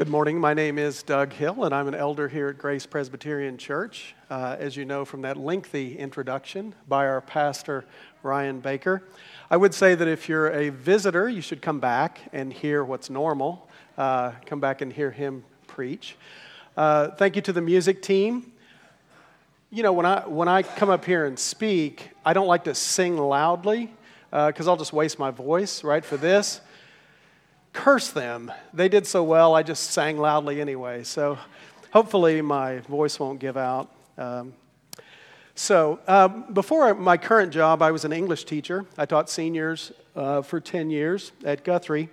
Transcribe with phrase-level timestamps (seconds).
[0.00, 0.40] Good morning.
[0.40, 4.14] My name is Doug Hill, and I'm an elder here at Grace Presbyterian Church.
[4.30, 7.84] Uh, as you know from that lengthy introduction by our pastor,
[8.22, 9.02] Ryan Baker,
[9.50, 13.10] I would say that if you're a visitor, you should come back and hear what's
[13.10, 13.68] normal.
[13.98, 16.16] Uh, come back and hear him preach.
[16.78, 18.52] Uh, thank you to the music team.
[19.70, 22.74] You know, when I, when I come up here and speak, I don't like to
[22.74, 23.92] sing loudly
[24.30, 26.62] because uh, I'll just waste my voice, right, for this
[27.72, 28.52] curse them.
[28.72, 31.04] They did so well, I just sang loudly anyway.
[31.04, 31.38] So
[31.90, 33.90] hopefully my voice won't give out.
[34.16, 34.54] Um,
[35.54, 38.86] so, uh, before my current job, I was an English teacher.
[38.96, 42.08] I taught seniors uh, for 10 years at Guthrie.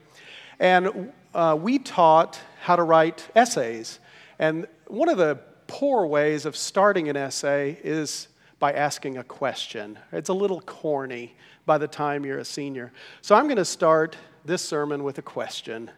[0.59, 3.99] And uh, we taught how to write essays.
[4.37, 8.27] And one of the poor ways of starting an essay is
[8.59, 9.98] by asking a question.
[10.12, 12.91] It's a little corny by the time you're a senior.
[13.21, 15.91] So, I'm going to start this sermon with a question.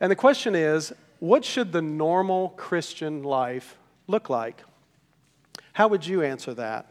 [0.00, 3.76] And the question is what should the normal Christian life
[4.08, 4.64] look like?
[5.74, 6.86] How would you answer that?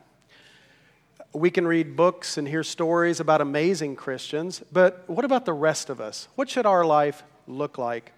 [1.33, 5.89] We can read books and hear stories about amazing Christians, but what about the rest
[5.89, 6.27] of us?
[6.35, 8.13] What should our life look like?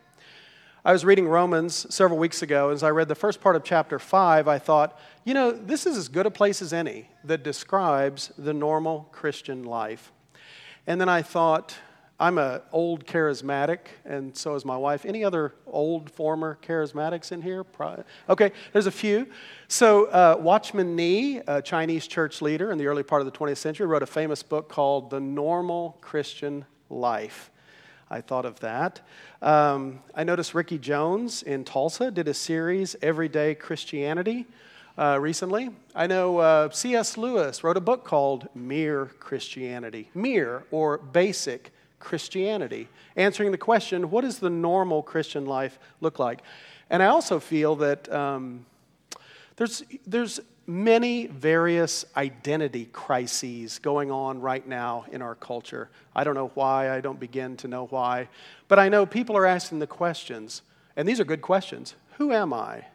[0.85, 2.69] I was reading Romans several weeks ago.
[2.69, 5.95] As I read the first part of chapter 5, I thought, you know, this is
[5.95, 10.11] as good a place as any that describes the normal Christian life.
[10.85, 11.75] And then I thought,
[12.23, 15.03] I'm an old charismatic, and so is my wife.
[15.03, 17.65] Any other old former charismatics in here?
[18.29, 19.27] Okay, there's a few.
[19.67, 23.57] So, uh, Watchman Nee, a Chinese church leader in the early part of the 20th
[23.57, 27.51] century, wrote a famous book called The Normal Christian Life.
[28.09, 29.01] I thought of that.
[29.41, 34.47] Um, I noticed Ricky Jones in Tulsa did a series, Everyday Christianity,
[34.97, 35.71] uh, recently.
[35.93, 37.17] I know uh, C.S.
[37.17, 41.73] Lewis wrote a book called Mere Christianity, mere or basic
[42.03, 46.41] Christianity, answering the question what does the normal Christian life look like?
[46.89, 48.65] And I also feel that um,
[49.55, 55.89] there's, there's many various identity crises going on right now in our culture.
[56.13, 58.27] I don't know why, I don't begin to know why,
[58.67, 60.61] but I know people are asking the questions,
[60.95, 62.85] and these are good questions Who am I?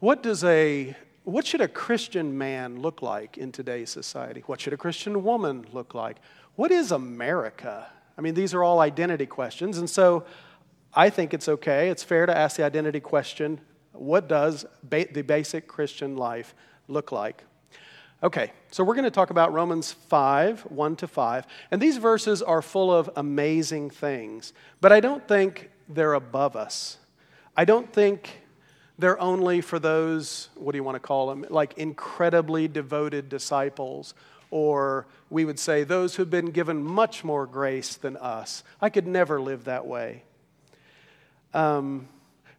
[0.00, 4.42] What does a what should a Christian man look like in today's society?
[4.44, 6.18] What should a Christian woman look like?
[6.56, 7.86] What is America?
[8.16, 9.78] I mean, these are all identity questions.
[9.78, 10.24] And so
[10.94, 13.60] I think it's okay, it's fair to ask the identity question
[13.92, 16.54] what does ba- the basic Christian life
[16.88, 17.44] look like?
[18.22, 21.46] Okay, so we're going to talk about Romans 5, 1 to 5.
[21.70, 26.98] And these verses are full of amazing things, but I don't think they're above us.
[27.56, 28.40] I don't think
[28.98, 34.14] they're only for those, what do you want to call them, like incredibly devoted disciples
[34.54, 38.62] or we would say those who've been given much more grace than us.
[38.80, 40.22] I could never live that way.
[41.52, 42.06] Um,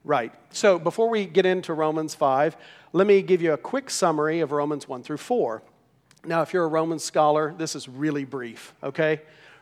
[0.03, 0.34] right.
[0.50, 2.57] So before we get into Romans 5,
[2.91, 5.63] let me give you a quick summary of Romans 1 through 4.
[6.25, 9.22] Now, if you're a Roman scholar, this is really brief, okay?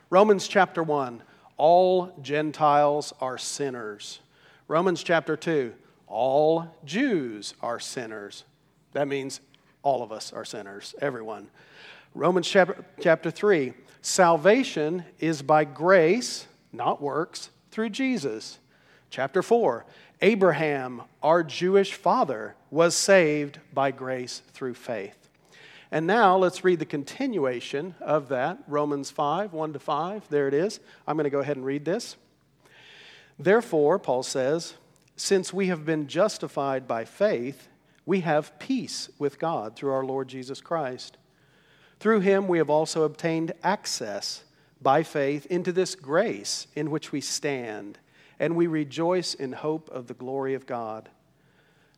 [0.10, 1.22] Romans chapter 1
[1.58, 4.22] all Gentiles are sinners.
[4.68, 5.72] Romans chapter 2
[6.08, 8.44] all Jews are sinners.
[8.94, 9.40] That means
[9.84, 11.50] all of us are sinners, everyone.
[12.16, 18.60] Romans chapter, chapter 3 salvation is by grace, not works, through Jesus.
[19.10, 19.86] Chapter 4
[20.22, 25.30] Abraham, our Jewish father, was saved by grace through faith.
[25.92, 30.30] And now let's read the continuation of that Romans 5 1 to 5.
[30.30, 30.80] There it is.
[31.08, 32.16] I'm going to go ahead and read this.
[33.40, 34.76] Therefore, Paul says,
[35.16, 37.68] since we have been justified by faith,
[38.06, 41.18] we have peace with God through our Lord Jesus Christ
[42.04, 44.44] through him, we have also obtained access
[44.82, 47.98] by faith into this grace in which we stand,
[48.42, 51.08] and we rejoice in hope of the glory of God.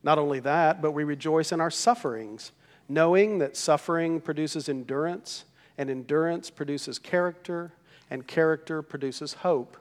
[0.04, 2.52] Not only that, but we rejoice in our sufferings,
[2.88, 5.46] knowing that suffering produces endurance,
[5.76, 7.72] and endurance produces character,
[8.12, 9.76] and character produces hope.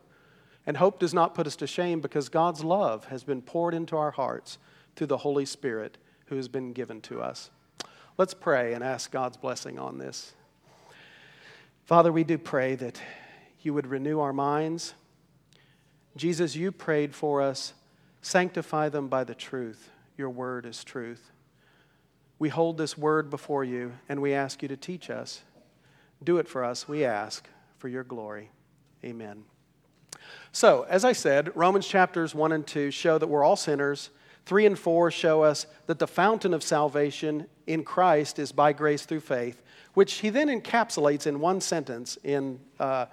[0.67, 3.95] And hope does not put us to shame because God's love has been poured into
[3.95, 4.57] our hearts
[4.97, 7.51] through the Holy Spirit who has been given to us.
[8.17, 10.35] Let's pray and ask God's blessing on this.
[11.85, 13.01] Father, we do pray that
[13.63, 14.95] you would renew our minds.
[16.17, 17.73] Jesus, you prayed for us.
[18.23, 19.91] Sanctify them by the truth.
[20.17, 21.33] Your word is truth.
[22.39, 25.43] We hold this word before you and we ask you to teach us.
[26.23, 28.51] Do it for us, we ask, for your glory.
[29.05, 29.43] Amen.
[30.53, 34.11] So, as I said, Romans chapters 1 and 2 show that we're all sinners
[34.47, 39.05] 3 and 4 show us that the fountain of salvation in Christ is by grace
[39.05, 39.63] through faith,
[39.95, 43.07] which he then encapsulates in one sentence in uh,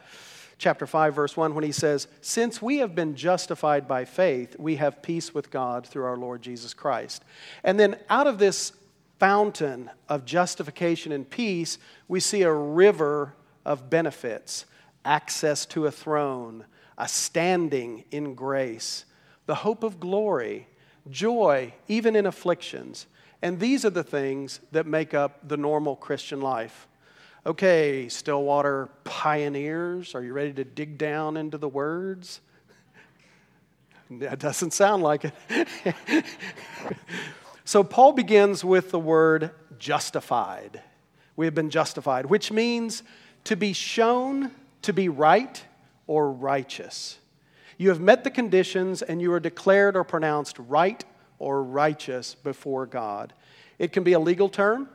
[0.57, 4.75] chapter 5 verse 1 when he says, "Since we have been justified by faith, we
[4.75, 7.24] have peace with God through our Lord Jesus Christ."
[7.63, 8.74] And then out of this
[9.19, 11.77] fountain of justification and peace,
[12.07, 14.65] we see a river of benefits,
[15.06, 16.65] access to a throne,
[16.98, 19.06] a standing in grace,
[19.45, 20.68] the hope of glory,
[21.09, 23.07] joy even in afflictions.
[23.41, 26.88] And these are the things that make up the normal Christian life.
[27.45, 32.41] Okay, Stillwater pioneers, are you ready to dig down into the words?
[34.19, 35.65] That doesn't sound like it.
[37.63, 40.81] so, Paul begins with the word justified.
[41.38, 43.03] We have been justified, which means
[43.45, 44.51] to be shown
[44.81, 45.63] to be right
[46.07, 47.19] or righteous.
[47.77, 51.03] You have met the conditions and you are declared or pronounced right
[51.41, 53.33] or righteous before God.
[53.79, 54.88] It can be a legal term.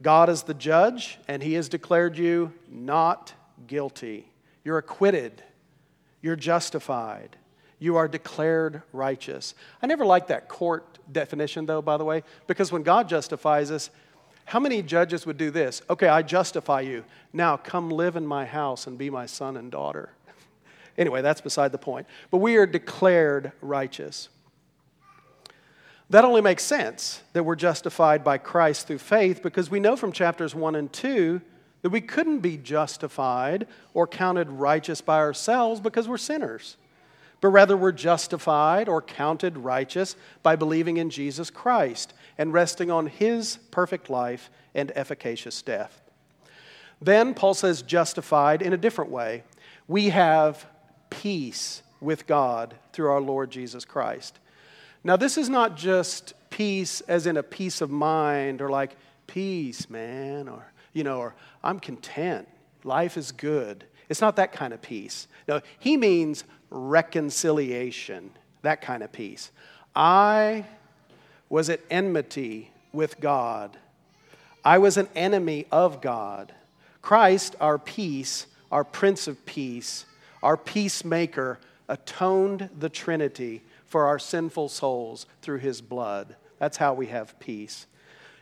[0.00, 3.34] God is the judge, and He has declared you not
[3.66, 4.26] guilty.
[4.64, 5.42] You're acquitted.
[6.22, 7.36] You're justified.
[7.78, 9.54] You are declared righteous.
[9.82, 13.90] I never liked that court definition, though, by the way, because when God justifies us,
[14.46, 15.82] how many judges would do this?
[15.90, 17.04] Okay, I justify you.
[17.32, 20.10] Now come live in my house and be my son and daughter.
[20.98, 22.06] Anyway, that's beside the point.
[22.30, 24.28] But we are declared righteous.
[26.10, 30.10] That only makes sense that we're justified by Christ through faith because we know from
[30.10, 31.40] chapters 1 and 2
[31.82, 36.76] that we couldn't be justified or counted righteous by ourselves because we're sinners.
[37.40, 43.06] But rather, we're justified or counted righteous by believing in Jesus Christ and resting on
[43.06, 46.02] his perfect life and efficacious death.
[47.00, 49.44] Then, Paul says, justified in a different way.
[49.88, 50.66] We have
[51.08, 54.38] peace with God through our Lord Jesus Christ.
[55.02, 59.88] Now, this is not just peace as in a peace of mind or like, peace,
[59.88, 62.48] man, or, you know, or I'm content.
[62.84, 63.84] Life is good.
[64.08, 65.28] It's not that kind of peace.
[65.46, 68.30] No, he means reconciliation,
[68.62, 69.50] that kind of peace.
[69.94, 70.66] I
[71.48, 73.76] was at enmity with God,
[74.64, 76.52] I was an enemy of God.
[77.02, 80.04] Christ, our peace, our Prince of Peace,
[80.42, 81.58] our peacemaker,
[81.88, 86.36] atoned the Trinity for our sinful souls through his blood.
[86.60, 87.88] That's how we have peace.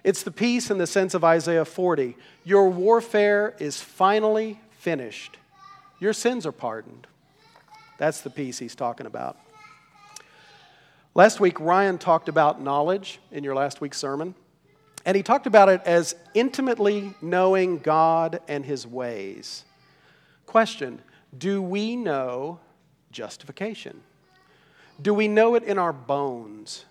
[0.05, 2.19] It's the peace in the sense of Isaiah 40.
[2.45, 5.39] Your warfare is finally finished.
[6.01, 7.07] Your sins are pardoned.
[7.97, 9.39] That's the peace he's talking about.
[11.15, 14.35] Last week, Ryan talked about knowledge in your last week's sermon,
[15.07, 19.65] and he talked about it as intimately knowing God and his ways.
[20.45, 21.01] Question
[21.37, 22.61] Do we know
[23.11, 24.03] justification?
[25.01, 26.85] Do we know it in our bones?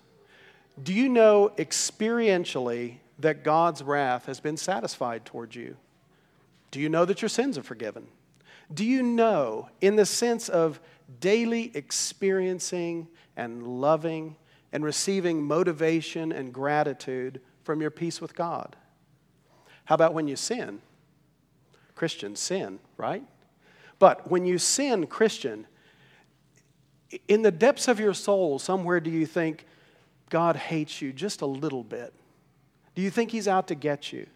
[0.82, 5.76] Do you know experientially that God's wrath has been satisfied towards you?
[6.70, 8.06] Do you know that your sins are forgiven?
[8.72, 10.80] Do you know, in the sense of
[11.20, 14.36] daily experiencing and loving
[14.72, 18.76] and receiving motivation and gratitude from your peace with God?
[19.86, 20.80] How about when you sin?
[21.94, 23.24] Christians sin, right?
[23.98, 25.66] But when you sin, Christian,
[27.26, 29.64] in the depths of your soul, somewhere do you think
[30.30, 32.12] God hates you just a little bit?
[32.94, 34.26] Do you think He's out to get you?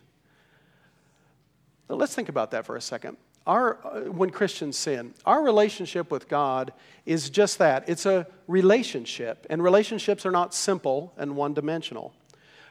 [1.89, 3.17] Now, let's think about that for a second.
[3.47, 6.73] Our, uh, when Christians sin, our relationship with God
[7.05, 12.15] is just that it's a relationship, and relationships are not simple and one dimensional.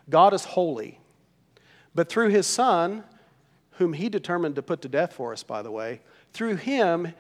[0.10, 1.00] God is holy,
[1.94, 3.04] but through His Son,
[3.72, 6.00] whom He determined to put to death for us, by the way,
[6.32, 7.14] through Him,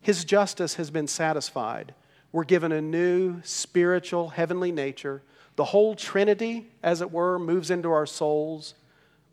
[0.00, 1.94] his justice has been satisfied.
[2.32, 5.22] We're given a new spiritual, heavenly nature.
[5.56, 8.74] The whole Trinity, as it were, moves into our souls.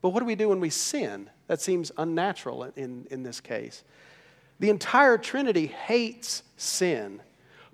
[0.02, 1.30] But what do we do when we sin?
[1.48, 3.84] That seems unnatural in, in this case.
[4.60, 7.22] The entire Trinity hates sin.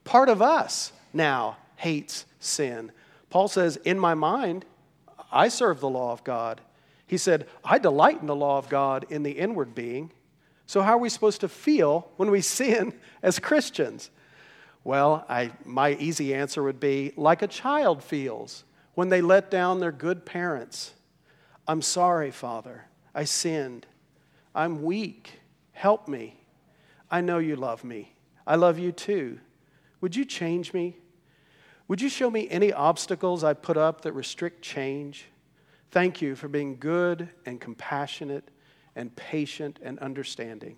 [0.03, 2.91] Part of us now hates sin.
[3.29, 4.65] Paul says, In my mind,
[5.31, 6.61] I serve the law of God.
[7.07, 10.11] He said, I delight in the law of God in the inward being.
[10.65, 14.11] So, how are we supposed to feel when we sin as Christians?
[14.83, 18.63] Well, I, my easy answer would be like a child feels
[18.95, 20.93] when they let down their good parents.
[21.67, 22.85] I'm sorry, Father.
[23.15, 23.87] I sinned.
[24.53, 25.39] I'm weak.
[25.71, 26.39] Help me.
[27.09, 28.13] I know you love me.
[28.45, 29.39] I love you too.
[30.01, 30.97] Would you change me?
[31.87, 35.25] Would you show me any obstacles I put up that restrict change?
[35.91, 38.49] Thank you for being good and compassionate
[38.95, 40.77] and patient and understanding.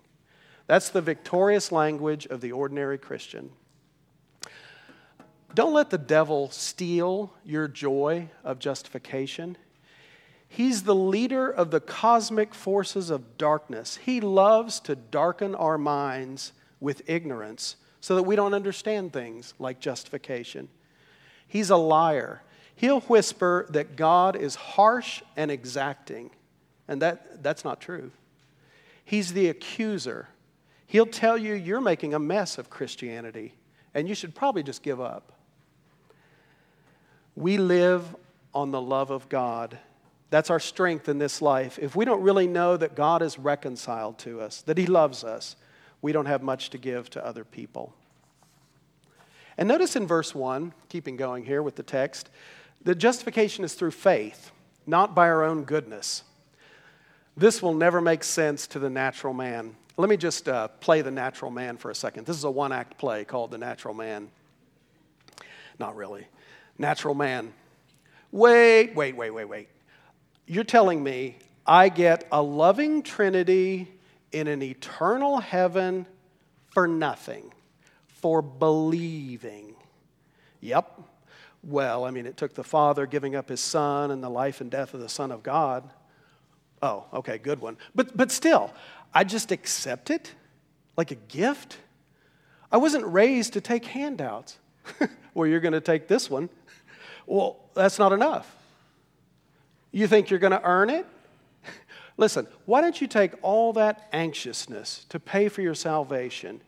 [0.66, 3.50] That's the victorious language of the ordinary Christian.
[5.56, 9.56] Don't let the devil steal your joy of justification.
[10.46, 13.96] He's the leader of the cosmic forces of darkness.
[13.96, 19.80] He loves to darken our minds with ignorance so that we don't understand things like
[19.80, 20.68] justification.
[21.48, 22.42] He's a liar.
[22.74, 26.32] He'll whisper that God is harsh and exacting,
[26.86, 28.10] and that, that's not true.
[29.06, 30.28] He's the accuser.
[30.86, 33.54] He'll tell you you're making a mess of Christianity,
[33.94, 35.32] and you should probably just give up.
[37.36, 38.16] We live
[38.54, 39.78] on the love of God.
[40.30, 41.78] That's our strength in this life.
[41.78, 45.54] If we don't really know that God is reconciled to us, that He loves us,
[46.02, 47.92] we don't have much to give to other people.
[49.58, 52.30] And notice in verse 1, keeping going here with the text,
[52.84, 54.50] that justification is through faith,
[54.86, 56.22] not by our own goodness.
[57.36, 59.76] This will never make sense to the natural man.
[59.96, 62.26] Let me just uh, play the natural man for a second.
[62.26, 64.28] This is a one act play called The Natural Man.
[65.78, 66.26] Not really.
[66.78, 67.52] Natural man.
[68.30, 69.68] Wait, wait, wait, wait, wait.
[70.46, 73.88] You're telling me I get a loving Trinity
[74.32, 76.06] in an eternal heaven
[76.68, 77.52] for nothing,
[78.06, 79.74] for believing.
[80.60, 81.00] Yep.
[81.64, 84.70] Well, I mean, it took the Father giving up his Son and the life and
[84.70, 85.90] death of the Son of God.
[86.82, 87.76] Oh, okay, good one.
[87.94, 88.72] But, but still,
[89.14, 90.34] I just accept it
[90.96, 91.78] like a gift.
[92.70, 94.58] I wasn't raised to take handouts.
[95.34, 96.48] well, you're going to take this one.
[97.26, 98.54] Well, that's not enough.
[99.92, 101.06] You think you're going to earn it?
[102.16, 106.60] Listen, why don't you take all that anxiousness to pay for your salvation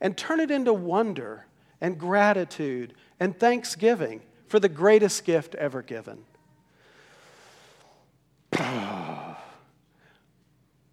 [0.00, 1.46] and turn it into wonder
[1.80, 6.24] and gratitude and thanksgiving for the greatest gift ever given?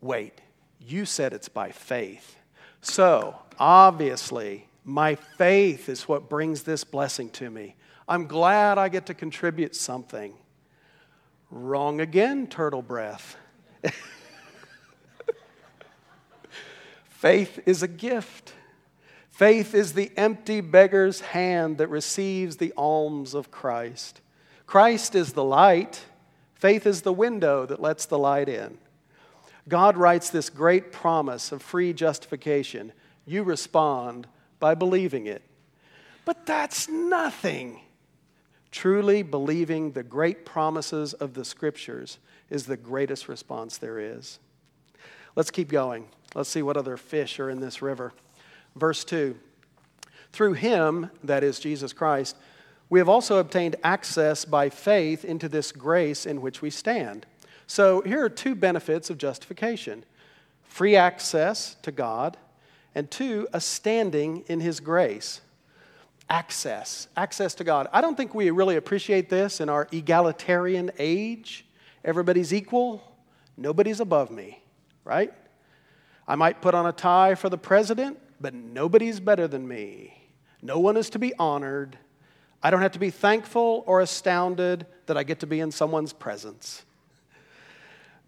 [0.02, 0.42] Wait,
[0.80, 2.36] you said it's by faith.
[2.82, 7.76] So, obviously, my faith is what brings this blessing to me.
[8.08, 10.36] I'm glad I get to contribute something.
[11.50, 13.36] Wrong again, turtle breath.
[17.10, 18.54] Faith is a gift.
[19.32, 24.22] Faith is the empty beggar's hand that receives the alms of Christ.
[24.68, 26.06] Christ is the light.
[26.54, 28.78] Faith is the window that lets the light in.
[29.68, 32.94] God writes this great promise of free justification.
[33.26, 34.28] You respond
[34.66, 35.44] by believing it.
[36.26, 37.82] But that's nothing.
[38.72, 42.18] Truly believing the great promises of the scriptures
[42.50, 44.40] is the greatest response there is.
[45.36, 46.08] Let's keep going.
[46.34, 48.12] Let's see what other fish are in this river.
[48.76, 49.38] Verse 2
[50.32, 52.36] Through him, that is Jesus Christ,
[52.90, 57.28] we have also obtained access by faith into this grace in which we stand.
[57.68, 60.06] So here are two benefits of justification
[60.64, 62.36] free access to God,
[62.96, 65.42] and two, a standing in his grace.
[66.30, 67.88] Access, access to God.
[67.94, 71.66] I don't think we really appreciate this in our egalitarian age.
[72.04, 73.04] Everybody's equal,
[73.58, 74.64] nobody's above me,
[75.04, 75.32] right?
[76.28, 80.30] I might put on a tie for the president, but nobody's better than me.
[80.64, 82.00] No one is to be honored.
[82.64, 86.14] I don't have to be thankful or astounded that I get to be in someone's
[86.14, 86.84] presence.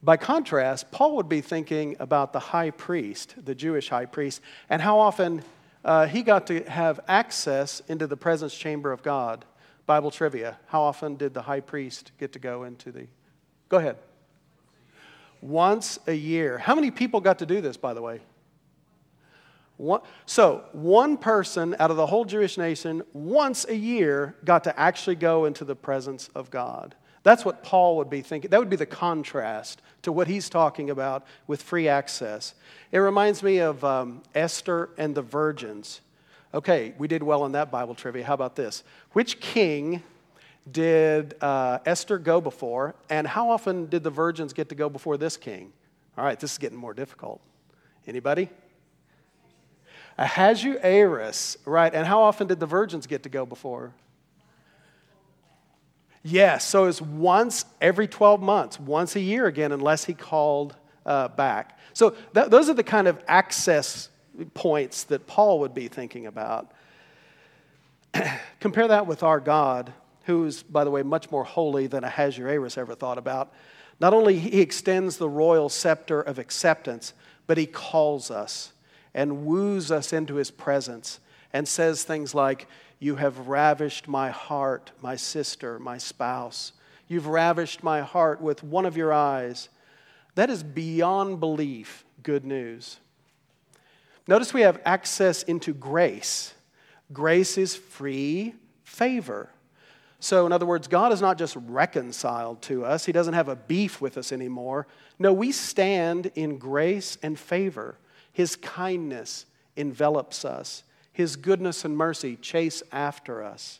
[0.03, 4.81] By contrast, Paul would be thinking about the high priest, the Jewish high priest, and
[4.81, 5.43] how often
[5.83, 9.45] uh, he got to have access into the presence chamber of God.
[9.85, 10.57] Bible trivia.
[10.67, 13.07] How often did the high priest get to go into the
[13.69, 13.97] Go ahead.
[15.41, 16.57] Once a year.
[16.57, 18.21] How many people got to do this, by the way?
[19.77, 24.79] One, so, one person out of the whole Jewish nation, once a year, got to
[24.79, 26.95] actually go into the presence of God.
[27.21, 28.49] That's what Paul would be thinking.
[28.49, 32.53] That would be the contrast to what he's talking about with free access.
[32.91, 36.01] It reminds me of um, Esther and the virgins.
[36.53, 38.23] Okay, we did well on that Bible trivia.
[38.23, 38.83] How about this?
[39.11, 40.03] Which king
[40.71, 45.17] did uh, Esther go before, and how often did the virgins get to go before
[45.17, 45.71] this king?
[46.17, 47.41] All right, this is getting more difficult.
[48.07, 48.49] Anybody?
[50.17, 51.93] Ahasuerus, right?
[51.93, 53.93] And how often did the virgins get to go before?
[56.23, 61.29] Yes, so it's once every 12 months, once a year again, unless he called uh,
[61.29, 61.79] back.
[61.93, 64.09] So th- those are the kind of access
[64.53, 66.71] points that Paul would be thinking about.
[68.59, 69.93] Compare that with our God
[70.27, 73.53] who's, by the way, much more holy than Ahasuerus ever thought about.
[73.99, 77.13] Not only he extends the royal scepter of acceptance,
[77.47, 78.73] but he calls us
[79.13, 81.21] and woos us into his presence
[81.53, 82.67] and says things like,
[82.99, 86.73] You have ravished my heart, my sister, my spouse.
[87.07, 89.69] You've ravished my heart with one of your eyes.
[90.35, 92.99] That is beyond belief good news.
[94.27, 96.53] Notice we have access into grace.
[97.13, 99.49] Grace is free favor.
[100.19, 103.55] So, in other words, God is not just reconciled to us, He doesn't have a
[103.55, 104.87] beef with us anymore.
[105.19, 107.97] No, we stand in grace and favor,
[108.31, 110.83] His kindness, envelops us.
[111.17, 113.79] His goodness and mercy chase after us.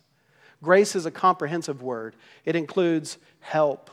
[0.63, 2.15] Grace is a comprehensive word,
[2.45, 3.91] it includes help,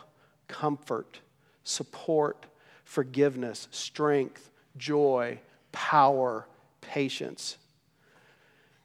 [0.48, 1.20] comfort,
[1.62, 2.46] support,
[2.84, 5.38] forgiveness, strength, joy,
[5.72, 6.46] power,
[6.80, 7.58] patience.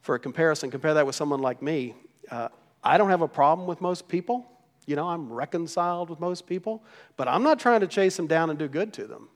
[0.02, 1.94] For a comparison, compare that with someone like me.
[2.30, 2.48] Uh,
[2.84, 4.44] I don't have a problem with most people.
[4.84, 6.84] You know, I'm reconciled with most people,
[7.16, 9.30] but I'm not trying to chase them down and do good to them.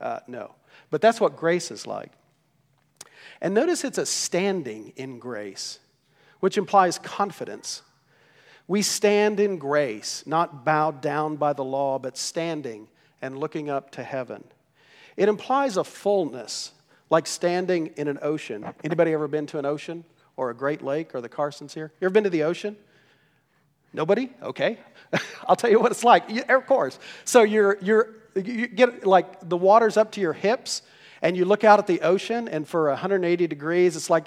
[0.00, 0.56] Uh, no.
[0.90, 2.10] But that's what grace is like.
[3.40, 5.78] And notice it's a standing in grace,
[6.40, 7.82] which implies confidence.
[8.68, 12.88] We stand in grace, not bowed down by the law, but standing
[13.22, 14.44] and looking up to heaven.
[15.16, 16.72] It implies a fullness,
[17.08, 18.66] like standing in an ocean.
[18.84, 20.04] Anybody ever been to an ocean
[20.36, 21.92] or a Great Lake or the Carsons here?
[22.00, 22.76] You ever been to the ocean?
[23.92, 24.30] Nobody?
[24.42, 24.78] Okay.
[25.48, 26.28] I'll tell you what it's like.
[26.50, 26.98] Of course.
[27.24, 30.82] So you're, you're, you get like the water's up to your hips,
[31.22, 34.26] and you look out at the ocean, and for 180 degrees, it's like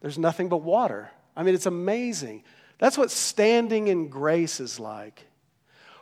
[0.00, 1.10] there's nothing but water.
[1.36, 2.44] I mean, it's amazing.
[2.78, 5.26] That's what standing in grace is like.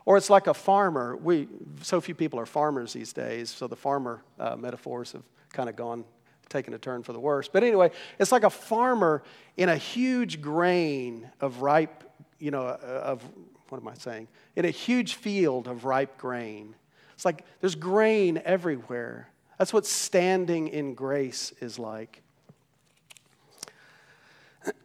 [0.05, 1.17] Or it's like a farmer.
[1.17, 1.49] We,
[1.83, 5.77] so few people are farmers these days, so the farmer uh, metaphors have kind of
[5.77, 6.05] gone,
[6.49, 7.49] taken a turn for the worse.
[7.49, 9.23] But anyway, it's like a farmer
[9.57, 12.05] in a huge grain of ripe,
[12.39, 13.23] you know, uh, of,
[13.69, 14.29] what am I saying?
[14.57, 16.75] In a huge field of ripe grain.
[17.15, 19.29] It's like there's grain everywhere.
[19.59, 22.23] That's what standing in grace is like.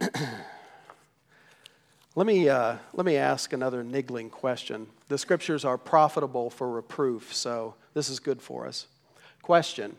[2.16, 4.88] let, me, uh, let me ask another niggling question.
[5.08, 8.88] The scriptures are profitable for reproof, so this is good for us.
[9.42, 9.94] Question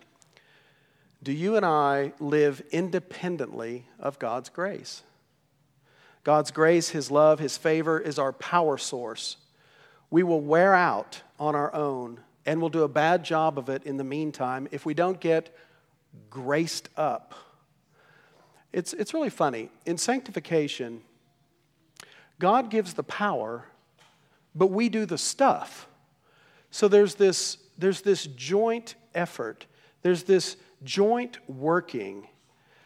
[1.24, 5.03] Do you and I live independently of God's grace?
[6.25, 9.38] God's grace, His love, His favor is our power source.
[10.10, 13.84] We will wear out on our own and we'll do a bad job of it
[13.84, 15.56] in the meantime if we don't get
[16.30, 17.34] graced up.
[18.72, 19.70] It's, it's really funny.
[19.86, 21.02] In sanctification,
[22.40, 23.66] God gives the power,
[24.54, 25.88] but we do the stuff.
[26.72, 29.65] So there's this, there's this joint effort,
[30.02, 32.28] there's this joint working.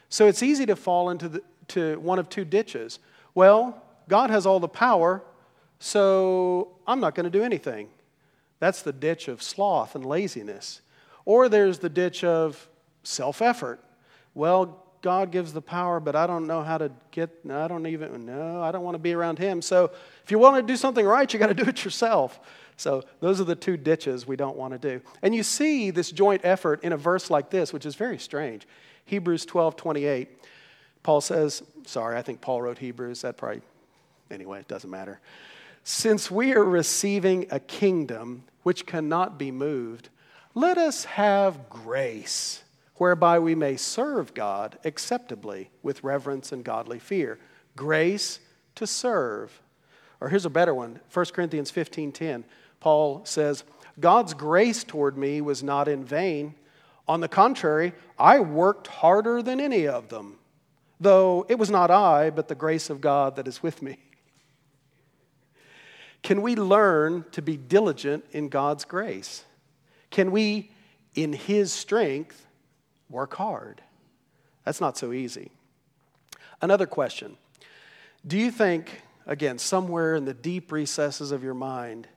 [0.08, 2.98] So it's easy to fall into the, to one of two ditches.
[3.34, 5.22] Well, God has all the power,
[5.78, 7.88] so I'm not going to do anything.
[8.60, 10.82] That's the ditch of sloth and laziness.
[11.24, 12.68] Or there's the ditch of
[13.02, 13.82] self effort.
[14.34, 17.86] Well, God gives the power, but I don't know how to get, no, I don't
[17.86, 19.62] even, no, I don't want to be around Him.
[19.62, 19.90] So
[20.22, 22.38] if you want to do something right, you got to do it yourself.
[22.76, 25.02] So those are the two ditches we don't want to do.
[25.22, 28.66] And you see this joint effort in a verse like this, which is very strange.
[29.06, 30.28] Hebrews 12 28.
[31.02, 33.22] Paul says, sorry, I think Paul wrote Hebrews.
[33.22, 33.62] That probably,
[34.30, 35.18] anyway, it doesn't matter.
[35.82, 40.08] Since we are receiving a kingdom which cannot be moved,
[40.54, 42.62] let us have grace
[42.96, 47.38] whereby we may serve God acceptably with reverence and godly fear.
[47.74, 48.40] Grace
[48.74, 49.62] to serve.
[50.20, 52.44] Or here's a better one 1 Corinthians 15:10.
[52.78, 53.64] Paul says,
[53.98, 56.54] God's grace toward me was not in vain.
[57.06, 60.38] On the contrary, I worked harder than any of them,
[61.00, 63.98] though it was not I, but the grace of God that is with me.
[66.22, 69.44] Can we learn to be diligent in God's grace?
[70.10, 70.70] Can we,
[71.14, 72.46] in His strength,
[73.08, 73.82] work hard?
[74.64, 75.50] That's not so easy.
[76.60, 77.36] Another question
[78.26, 82.08] Do you think, again, somewhere in the deep recesses of your mind,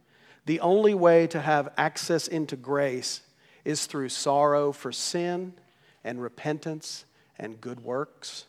[0.46, 3.22] the only way to have access into grace
[3.64, 5.54] is through sorrow for sin
[6.04, 7.06] and repentance
[7.40, 8.46] and good works?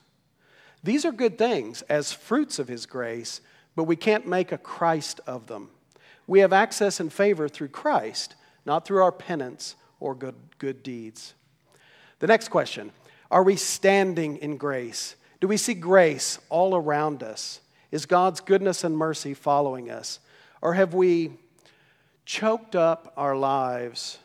[0.82, 3.40] These are good things as fruits of His grace,
[3.76, 5.70] but we can't make a Christ of them.
[6.26, 8.34] We have access and favor through Christ,
[8.64, 11.34] not through our penance or good, good deeds.
[12.20, 12.92] The next question
[13.30, 15.16] Are we standing in grace?
[15.40, 17.60] Do we see grace all around us?
[17.90, 20.20] Is God's goodness and mercy following us?
[20.62, 21.32] Or have we
[22.24, 24.18] choked up our lives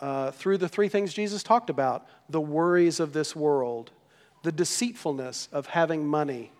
[0.00, 3.92] uh, through the three things Jesus talked about the worries of this world,
[4.42, 6.50] the deceitfulness of having money,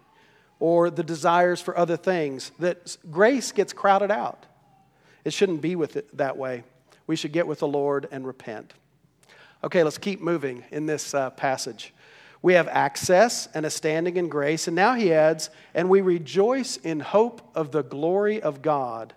[0.59, 4.47] or the desires for other things, that grace gets crowded out.
[5.25, 6.65] It shouldn't be with it that way.
[7.07, 8.73] We should get with the Lord and repent.
[9.65, 11.93] Okay, let's keep moving in this uh, passage.
[12.43, 16.77] We have access and a standing in grace, and now he adds, and we rejoice
[16.77, 19.15] in hope of the glory of God.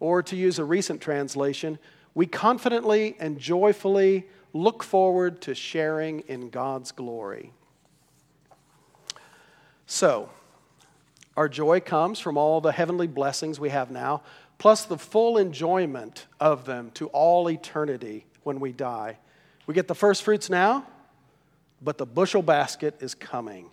[0.00, 1.78] Or to use a recent translation,
[2.14, 7.52] we confidently and joyfully look forward to sharing in God's glory.
[9.86, 10.30] So,
[11.36, 14.22] our joy comes from all the heavenly blessings we have now,
[14.58, 19.18] plus the full enjoyment of them to all eternity when we die.
[19.66, 20.86] We get the first fruits now,
[21.80, 23.70] but the bushel basket is coming.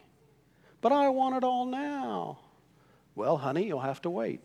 [0.81, 2.39] But I want it all now.
[3.15, 4.41] Well, honey, you'll have to wait.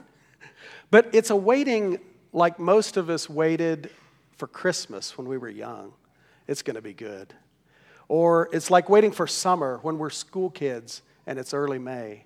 [0.90, 2.00] But it's a waiting
[2.32, 3.90] like most of us waited
[4.36, 5.92] for Christmas when we were young.
[6.48, 7.32] It's going to be good.
[8.08, 12.24] Or it's like waiting for summer when we're school kids and it's early May.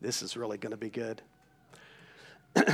[0.00, 1.22] This is really going to be good.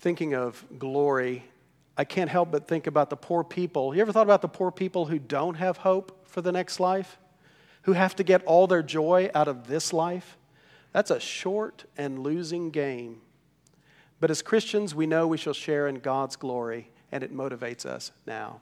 [0.00, 1.44] Thinking of glory,
[1.96, 3.94] I can't help but think about the poor people.
[3.94, 7.18] You ever thought about the poor people who don't have hope for the next life?
[7.82, 10.36] Who have to get all their joy out of this life?
[10.92, 13.20] That's a short and losing game.
[14.20, 18.12] But as Christians, we know we shall share in God's glory, and it motivates us
[18.26, 18.60] now.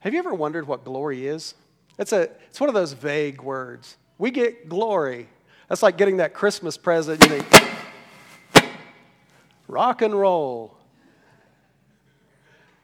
[0.00, 1.54] Have you ever wondered what glory is?
[1.98, 3.96] It's, a, it's one of those vague words.
[4.20, 5.28] We get glory.
[5.70, 7.24] That's like getting that Christmas present.
[7.24, 8.68] You think,
[9.66, 10.76] rock and roll.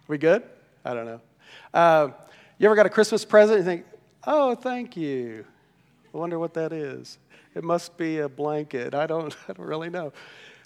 [0.09, 0.44] We good?
[0.83, 1.20] I don't know.
[1.75, 2.09] Uh,
[2.57, 3.85] you ever got a Christmas present you think,
[4.27, 5.44] oh, thank you.
[6.14, 7.18] I wonder what that is.
[7.55, 8.94] It must be a blanket.
[8.94, 10.14] I don't, I don't really know.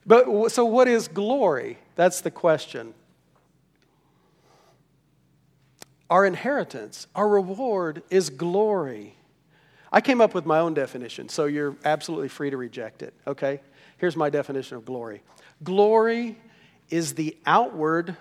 [0.06, 1.78] But so, what is glory?
[1.96, 2.94] That's the question.
[6.08, 9.16] Our inheritance, our reward is glory.
[9.92, 13.60] I came up with my own definition, so you're absolutely free to reject it, okay?
[13.98, 15.22] Here's my definition of glory
[15.62, 16.38] glory
[16.88, 18.16] is the outward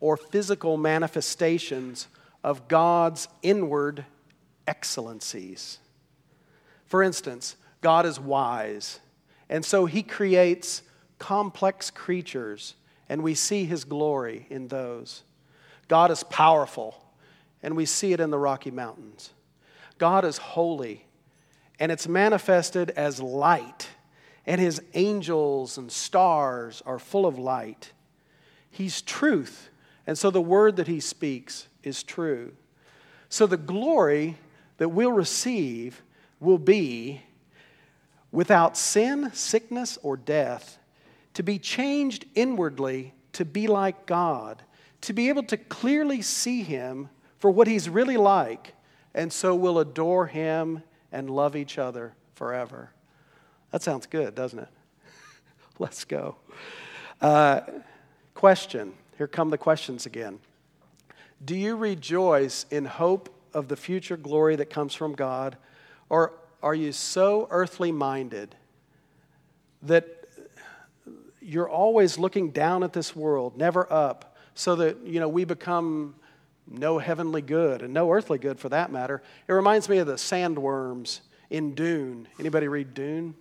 [0.00, 2.08] or physical manifestations
[2.42, 4.04] of God's inward
[4.66, 5.78] excellencies.
[6.86, 9.00] For instance, God is wise,
[9.48, 10.82] and so he creates
[11.18, 12.74] complex creatures,
[13.08, 15.22] and we see his glory in those.
[15.88, 17.04] God is powerful,
[17.62, 19.30] and we see it in the Rocky Mountains.
[20.00, 21.04] God is holy,
[21.78, 23.86] and it's manifested as light,
[24.46, 27.92] and his angels and stars are full of light.
[28.70, 29.68] He's truth,
[30.06, 32.52] and so the word that he speaks is true.
[33.28, 34.38] So the glory
[34.78, 36.02] that we'll receive
[36.40, 37.20] will be
[38.32, 40.78] without sin, sickness, or death,
[41.34, 44.62] to be changed inwardly to be like God,
[45.02, 48.72] to be able to clearly see Him for what He's really like,
[49.14, 52.90] and so we'll adore Him and love each other forever.
[53.70, 54.68] That sounds good, doesn't it?
[55.78, 56.36] Let's go.
[57.20, 57.60] Uh,
[58.34, 58.94] question.
[59.18, 60.38] Here come the questions again.
[61.44, 65.56] Do you rejoice in hope of the future glory that comes from God,
[66.08, 68.54] or are you so earthly minded
[69.82, 70.06] that
[71.40, 76.14] you're always looking down at this world, never up, so that you know we become
[76.68, 79.22] no heavenly good and no earthly good for that matter.
[79.48, 81.20] It reminds me of the sandworms
[81.50, 82.28] in Dune.
[82.38, 83.34] Anybody read Dune?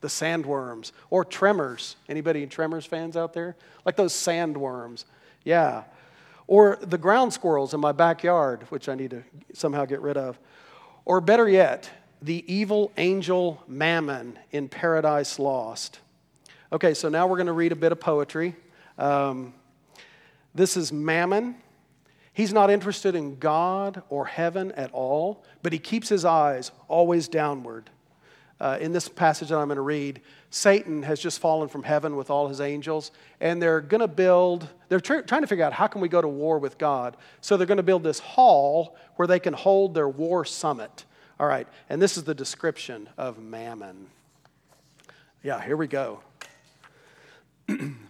[0.00, 1.96] The sandworms or Tremors.
[2.08, 3.56] Anybody Tremors fans out there?
[3.84, 5.04] Like those sandworms.
[5.44, 5.84] Yeah.
[6.46, 10.38] Or the ground squirrels in my backyard, which I need to somehow get rid of.
[11.04, 11.90] Or better yet,
[12.22, 16.00] the evil angel Mammon in Paradise Lost.
[16.72, 18.54] Okay, so now we're going to read a bit of poetry.
[18.98, 19.54] Um,
[20.54, 21.56] this is Mammon.
[22.36, 27.28] He's not interested in God or heaven at all, but he keeps his eyes always
[27.28, 27.88] downward.
[28.60, 30.20] Uh, in this passage that I'm going to read,
[30.50, 34.68] Satan has just fallen from heaven with all his angels, and they're going to build,
[34.90, 37.16] they're tr- trying to figure out how can we go to war with God.
[37.40, 41.06] So they're going to build this hall where they can hold their war summit.
[41.40, 44.08] All right, and this is the description of Mammon.
[45.42, 46.20] Yeah, here we go.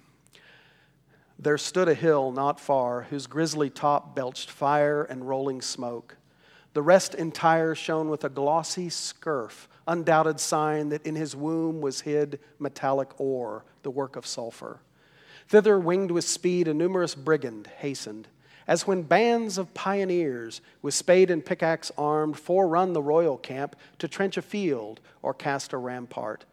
[1.38, 6.16] there stood a hill not far, whose grisly top belched fire and rolling smoke.
[6.72, 12.02] The rest entire shone with a glossy scurf, undoubted sign that in his womb was
[12.02, 14.80] hid metallic ore, the work of sulfur.
[15.48, 18.28] Thither, winged with speed, a numerous brigand hastened,
[18.66, 24.08] as when bands of pioneers, with spade and pickaxe armed, forerun the royal camp to
[24.08, 26.44] trench a field or cast a rampart.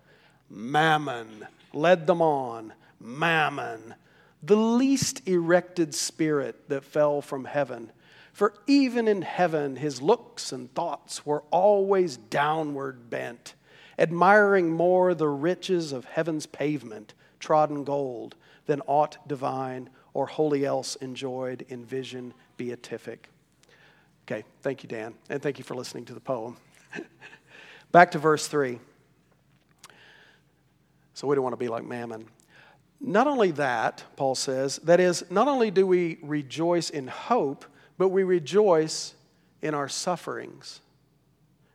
[0.50, 3.96] Mammon led them on, Mammon,
[4.44, 7.92] the least erected spirit that fell from heaven.
[8.34, 13.54] For even in heaven, his looks and thoughts were always downward bent,
[13.98, 20.96] admiring more the riches of heaven's pavement, trodden gold, than aught divine or holy else
[20.98, 23.30] enjoyed in vision beatific.
[24.26, 26.58] Okay, thank you, Dan, and thank you for listening to the poem.
[27.92, 28.80] Back to verse 3.
[31.14, 32.28] So we don't want to be like Mammon.
[33.06, 37.66] Not only that, Paul says, that is, not only do we rejoice in hope,
[37.98, 39.14] but we rejoice
[39.62, 40.80] in our sufferings.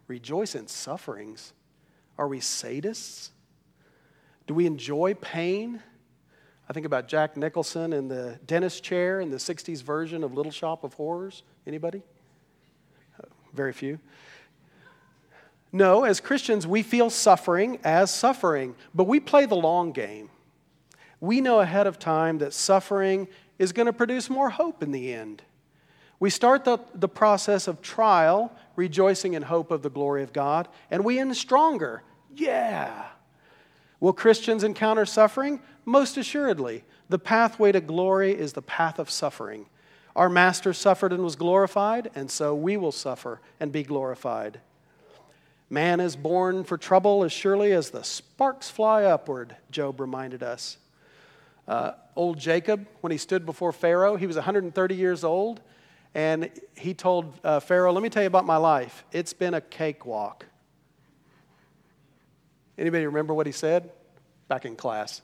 [0.06, 1.52] Rejoice in sufferings.
[2.16, 3.28] Are we sadists?
[4.46, 5.82] Do we enjoy pain?
[6.66, 10.50] I think about Jack Nicholson in the dentist chair in the 60s version of Little
[10.50, 11.42] Shop of Horrors.
[11.66, 12.02] Anybody?
[13.52, 13.98] very few.
[15.72, 20.30] No, as Christians, we feel suffering as suffering, but we play the long game.
[21.20, 23.28] We know ahead of time that suffering
[23.58, 25.42] is going to produce more hope in the end.
[26.20, 30.68] We start the, the process of trial, rejoicing in hope of the glory of God,
[30.90, 32.02] and we end stronger.
[32.34, 33.06] Yeah.
[34.00, 35.60] Will Christians encounter suffering?
[35.84, 36.84] Most assuredly.
[37.08, 39.66] The pathway to glory is the path of suffering.
[40.14, 44.60] Our Master suffered and was glorified, and so we will suffer and be glorified.
[45.70, 50.78] Man is born for trouble as surely as the sparks fly upward, Job reminded us.
[51.68, 55.60] Uh, old Jacob, when he stood before Pharaoh, he was 130 years old,
[56.14, 59.04] and he told uh, Pharaoh, Let me tell you about my life.
[59.12, 60.46] It's been a cakewalk.
[62.78, 63.90] Anybody remember what he said?
[64.48, 65.20] Back in class.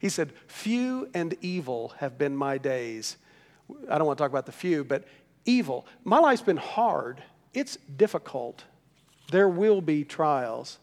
[0.00, 3.18] He said, Few and evil have been my days.
[3.88, 5.04] I don't want to talk about the few, but
[5.44, 5.86] evil.
[6.02, 7.22] My life's been hard.
[7.54, 8.64] It's difficult.
[9.30, 10.78] There will be trials.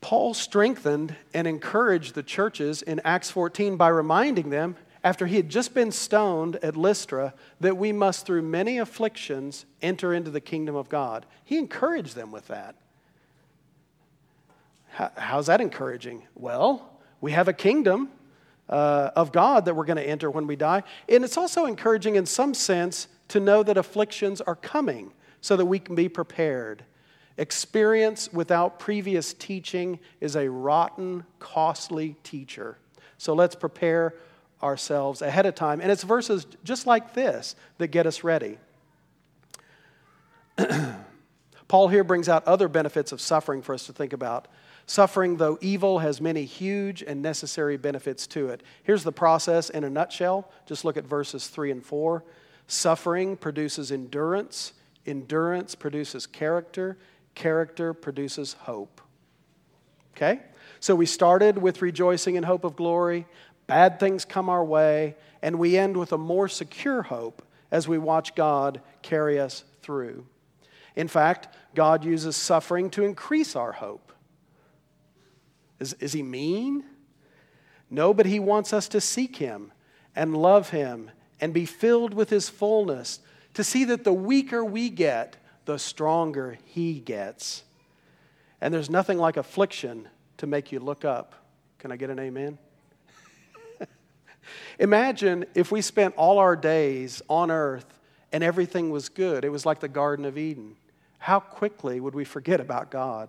[0.00, 5.48] Paul strengthened and encouraged the churches in Acts 14 by reminding them, after he had
[5.48, 10.74] just been stoned at Lystra, that we must, through many afflictions, enter into the kingdom
[10.74, 11.24] of God.
[11.44, 12.74] He encouraged them with that.
[15.16, 16.24] How's that encouraging?
[16.34, 18.10] Well, we have a kingdom
[18.68, 20.82] uh, of God that we're going to enter when we die.
[21.08, 25.66] And it's also encouraging, in some sense, to know that afflictions are coming so that
[25.66, 26.84] we can be prepared.
[27.38, 32.76] Experience without previous teaching is a rotten, costly teacher.
[33.16, 34.14] So let's prepare
[34.62, 35.80] ourselves ahead of time.
[35.80, 38.58] And it's verses just like this that get us ready.
[41.68, 44.48] Paul here brings out other benefits of suffering for us to think about.
[44.86, 48.62] Suffering, though evil, has many huge and necessary benefits to it.
[48.82, 50.50] Here's the process in a nutshell.
[50.66, 52.24] Just look at verses 3 and 4.
[52.66, 54.72] Suffering produces endurance,
[55.06, 56.96] endurance produces character,
[57.38, 59.00] character produces hope.
[60.14, 60.40] Okay?
[60.80, 63.26] So we started with rejoicing in hope of glory.
[63.66, 67.96] Bad things come our way, and we end with a more secure hope as we
[67.96, 70.26] watch God carry us through.
[70.96, 74.12] In fact, God uses suffering to increase our hope.
[75.78, 76.84] Is, is he mean?
[77.88, 79.72] No, but he wants us to seek him
[80.16, 83.20] and love him and be filled with his fullness,
[83.54, 85.36] to see that the weaker we get,
[85.68, 87.62] the stronger he gets.
[88.58, 91.34] And there's nothing like affliction to make you look up.
[91.78, 92.56] Can I get an amen?
[94.78, 97.84] Imagine if we spent all our days on earth
[98.32, 99.44] and everything was good.
[99.44, 100.74] It was like the Garden of Eden.
[101.18, 103.28] How quickly would we forget about God?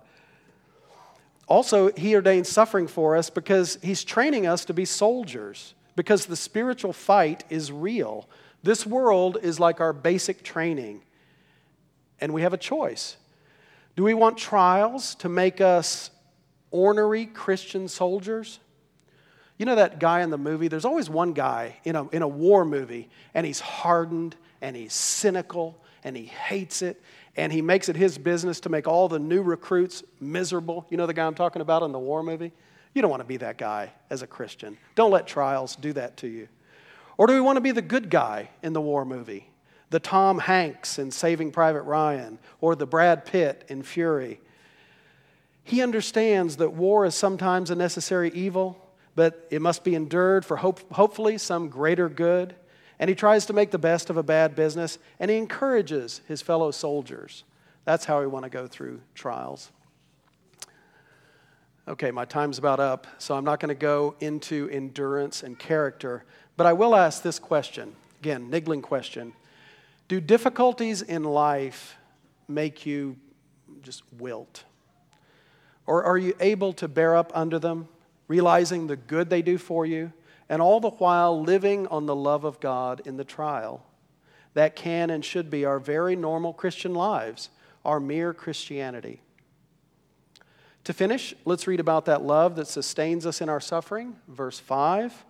[1.45, 6.37] Also, He ordains suffering for us because He's training us to be soldiers, because the
[6.37, 8.29] spiritual fight is real.
[8.63, 11.01] This world is like our basic training,
[12.21, 13.17] and we have a choice.
[13.95, 16.11] Do we want trials to make us
[16.71, 18.59] ornery Christian soldiers?
[19.57, 20.67] You know that guy in the movie?
[20.67, 24.93] There's always one guy in a, in a war movie, and he's hardened and he's
[24.93, 27.01] cynical and he hates it
[27.35, 30.85] and he makes it his business to make all the new recruits miserable.
[30.89, 32.51] You know the guy I'm talking about in the war movie?
[32.93, 34.77] You don't want to be that guy as a Christian.
[34.95, 36.47] Don't let trials do that to you.
[37.17, 39.49] Or do we want to be the good guy in the war movie?
[39.89, 44.39] The Tom Hanks in Saving Private Ryan, or the Brad Pitt in Fury.
[45.63, 50.57] He understands that war is sometimes a necessary evil, but it must be endured for
[50.57, 52.55] hope, hopefully some greater good
[52.99, 56.41] and he tries to make the best of a bad business, and he encourages his
[56.41, 57.45] fellow soldiers.
[57.85, 59.71] That's how we want to go through trials.
[61.87, 66.25] Okay, my time's about up, so I'm not going to go into endurance and character,
[66.57, 69.31] but I will ask this question again, niggling question.
[70.09, 71.95] Do difficulties in life
[72.49, 73.15] make you
[73.81, 74.65] just wilt?
[75.85, 77.87] Or are you able to bear up under them,
[78.27, 80.11] realizing the good they do for you?
[80.49, 83.85] and all the while living on the love of God in the trial.
[84.55, 87.49] That can and should be our very normal Christian lives,
[87.85, 89.21] our mere Christianity.
[90.85, 94.15] To finish, let's read about that love that sustains us in our suffering.
[94.27, 95.23] Verse 5.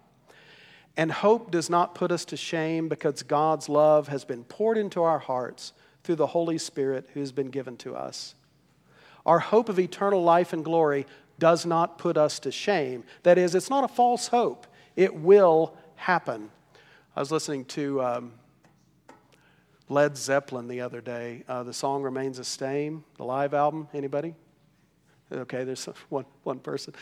[1.00, 5.02] And hope does not put us to shame because God's love has been poured into
[5.02, 5.72] our hearts
[6.04, 8.36] through the Holy Spirit who has been given to us.
[9.26, 11.06] Our hope of eternal life and glory
[11.40, 13.06] does not put us to shame.
[13.24, 14.68] That is, it's not a false hope.
[14.98, 16.52] It will happen.
[17.16, 18.34] I was listening to um,
[19.88, 21.46] Led Zeppelin the other day.
[21.48, 23.06] Uh, the song remains the same.
[23.16, 23.88] The live album.
[23.94, 24.36] Anybody?
[25.32, 26.94] Okay, there's one, one person.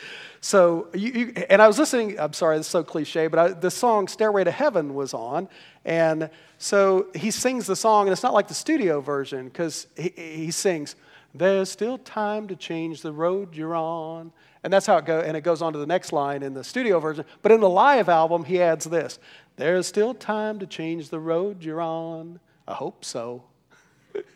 [0.42, 3.72] So, you, you, and I was listening, I'm sorry, it's so cliche, but I, the
[3.72, 5.48] song Stairway to Heaven was on.
[5.86, 10.10] And so he sings the song, and it's not like the studio version, because he,
[10.16, 10.98] he sings,
[11.34, 14.34] There's still time to change the road you're on.
[14.63, 15.24] And that's how it goes.
[15.24, 17.24] And it goes on to the next line in the studio version.
[17.42, 19.20] But in the live album, he adds this
[19.56, 22.42] There's still time to change the road you're on.
[22.68, 23.44] I hope so.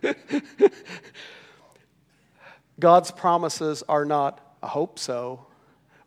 [2.82, 5.46] God's promises are not, I hope so,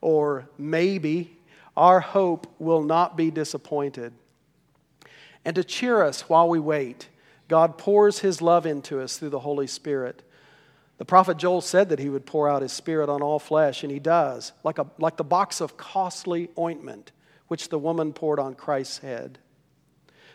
[0.02, 1.38] or maybe.
[1.76, 4.12] Our hope will not be disappointed.
[5.44, 7.08] And to cheer us while we wait,
[7.48, 10.22] God pours His love into us through the Holy Spirit.
[10.98, 13.90] The prophet Joel said that he would pour out his spirit on all flesh, and
[13.90, 17.10] he does, like, a, like the box of costly ointment
[17.48, 19.38] which the woman poured on Christ's head.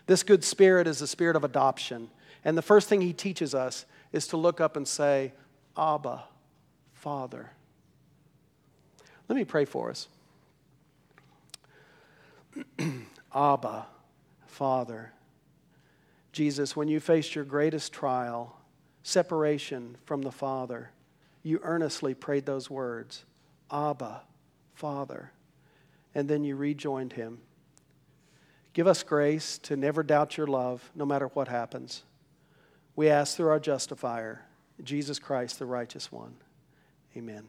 [0.06, 2.10] This good spirit is the spirit of adoption.
[2.44, 5.34] And the first thing he teaches us is to look up and say,
[5.80, 6.26] Abba,
[6.94, 7.52] Father.
[9.30, 10.10] Let me pray for us.
[13.34, 13.86] Abba,
[14.48, 15.14] Father.
[16.34, 18.58] Jesus, when you faced your greatest trial,
[19.04, 20.92] separation from the Father,
[21.44, 23.24] you earnestly prayed those words
[23.72, 24.24] Abba,
[24.74, 25.32] Father.
[26.14, 27.40] And then you rejoined him.
[28.74, 32.04] Give us grace to never doubt your love, no matter what happens.
[32.96, 34.44] We ask through our justifier,
[34.84, 36.36] Jesus Christ, the righteous one.
[37.18, 37.48] Amen.